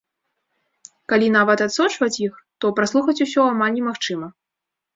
Калі, 1.13 1.27
нават, 1.35 1.57
адсочваць 1.67 2.19
іх, 2.29 2.33
то 2.65 2.73
праслухаць 2.81 3.19
усё 3.29 3.41
амаль 3.53 3.73
немагчыма. 3.79 4.27